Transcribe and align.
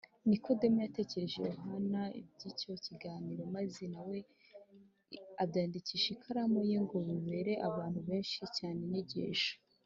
Nikodemo 0.29 0.79
yatekerereje 0.85 1.37
Yohana 1.49 2.01
iby’icyo 2.19 2.71
kiganiro, 2.85 3.41
maze 3.55 3.81
na 3.93 4.01
we 4.09 4.17
abyandikisha 5.43 6.07
ikaramu 6.15 6.59
ye 6.69 6.77
ngo 6.83 6.97
bibere 7.07 7.53
abantu 7.67 7.99
benshi 8.09 8.39
cyane 8.57 8.79
inyigisho. 8.85 9.53